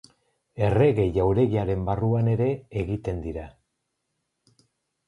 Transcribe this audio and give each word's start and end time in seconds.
Errege 0.67 1.05
jauregiaren 1.17 1.83
barruan 1.91 2.33
ere 2.33 2.49
egiten 2.85 3.21
dira. 3.29 3.47